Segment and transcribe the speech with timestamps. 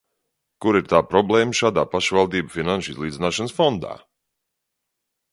[0.65, 3.91] Kur ir tā problēma šādā pašvaldību finanšu izlīdzināšanas fondā?